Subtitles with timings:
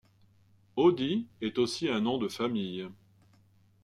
[0.77, 2.89] Hody est aussi un nom de famille.